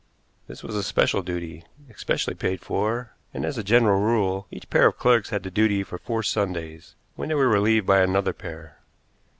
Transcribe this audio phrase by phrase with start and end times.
[0.47, 4.87] This was a special duty, especially paid for, and, as a general rule, each pair
[4.87, 8.79] of clerks had the duty for four Sundays, when they were relieved by another pair.